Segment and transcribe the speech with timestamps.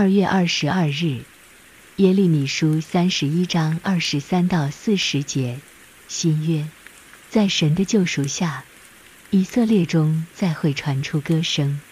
[0.00, 1.24] 二月二十二日，
[1.96, 5.58] 耶利米书三十一章二十三到四十节，
[6.08, 6.66] 新约，
[7.28, 8.64] 在神的救赎下，
[9.28, 11.82] 以色列中再会传出歌声。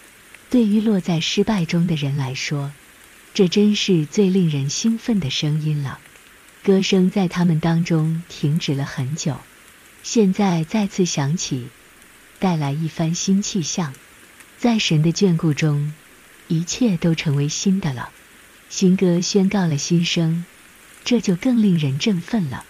[0.49, 2.71] 对于落在失败中的人来说，
[3.35, 5.99] 这真是最令人兴奋的声音了。
[6.63, 9.37] 歌声在他们当中停止了很久，
[10.01, 11.67] 现在再次响起，
[12.39, 13.93] 带来一番新气象。
[14.57, 15.93] 在神的眷顾中，
[16.49, 18.09] 一切都成为新的了。
[18.69, 20.43] 新歌宣告了新生，
[21.05, 22.65] 这就更令人振奋了。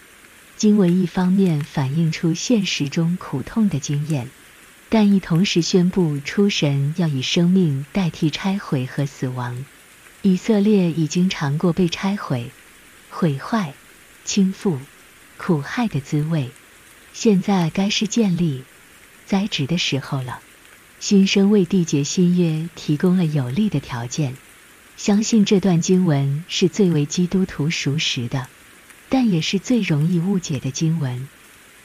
[0.58, 4.30] 经文一方面反映出现实中苦痛的经验，
[4.90, 9.66] 但亦同时宣布出神要以生命代替拆毁和死亡。
[10.22, 12.52] 以色列已经尝过被拆毁、
[13.10, 13.74] 毁坏、
[14.26, 14.78] 倾覆、
[15.38, 16.52] 苦害的滋味，
[17.14, 18.66] 现在该是建立、
[19.26, 20.42] 栽植的时候了。
[21.00, 24.36] 新生为缔结新约提供了有利的条件，
[24.98, 28.48] 相信这段经文是最为基督徒熟识的，
[29.08, 31.30] 但也是最容易误解的经文。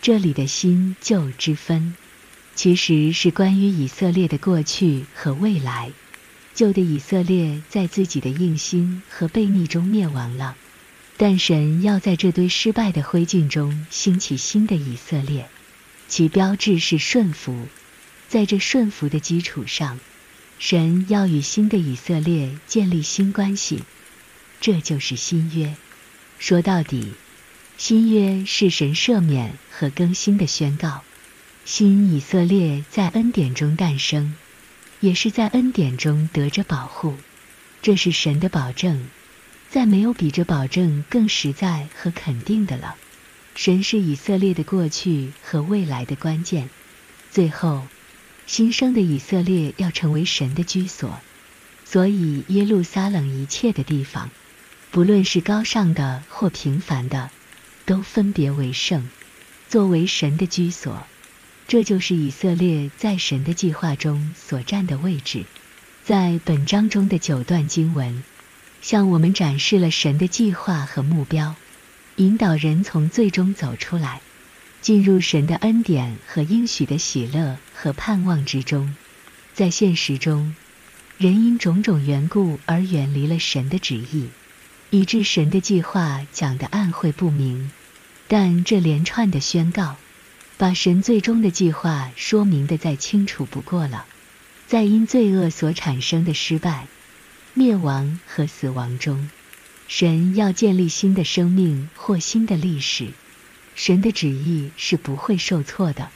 [0.03, 1.95] 这里的新旧之分，
[2.57, 5.93] 其实是关于以色列的过去和未来。
[6.53, 10.57] 旧的以色列在自己的硬心和悖逆中灭亡了，
[11.17, 15.49] 但神要在这堆失败的灰烬中兴起新的以色列，
[16.09, 17.69] 其标志是顺服。
[18.35, 20.01] 在这顺服的基础上，
[20.59, 23.85] 神要与新的以色列建立新关系，
[24.61, 25.77] 这就是新约。
[26.41, 27.13] 说到底，
[27.79, 31.05] 新约是神赦免和更新的宣告。
[31.65, 34.35] 新以色列在恩典中诞生，
[34.99, 37.15] 也是在恩典中得着保护，
[37.83, 39.07] 这是神的保证。
[39.71, 42.97] 再没有比这保证更实在和肯定的了。
[43.55, 46.69] 神是以色列的过去和未来的关键。
[47.31, 47.87] 最后。
[48.47, 51.19] 新生的以色列要成为神的居所，
[51.85, 54.31] 所以耶路撒冷一切的地方，
[54.91, 57.31] 不论是高尚的或平凡的，
[57.87, 59.09] 都分别为圣，
[59.69, 61.07] 作为神的居所。
[61.67, 65.45] 这就是以色列在神的计划中所占的位置。
[66.05, 68.23] 在本章中的九段经文，
[68.83, 71.55] 向我们展示了神的计划和目标，
[72.17, 74.21] 引导人从罪中走出来。
[74.85, 78.95] 进入神的恩典和应许的喜乐和盼望之中，
[79.55, 80.55] 在现实中，
[81.17, 84.29] 人因种种缘故而远离了神的旨意，
[84.91, 87.71] 以致神的计划讲得暗晦不明。
[88.29, 89.97] 但这连串的宣告，
[90.59, 94.05] 把神最终的计划说明的再清楚不过了。
[94.67, 96.89] 在因罪恶所产生的失败、
[97.55, 99.31] 灭亡和死亡中，
[99.89, 103.09] 神要建立新的生命或新的历史。
[103.75, 106.11] 神的旨意是不会受挫的，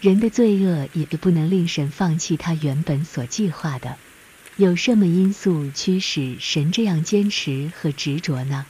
[0.00, 3.96] 人的罪恶也不能令神放弃他原本所计划的。
[4.56, 8.66] 有什么因素驱使神这样坚持和执着呢？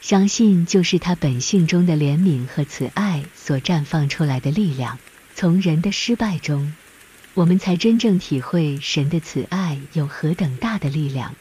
[0.00, 4.98] 相信就是他本性中的怜悯和慈爱所绽放出来的力量。
[5.34, 6.74] 从人的失败中，
[7.32, 11.34] 我们才真正体会神的慈爱有何等大的力量。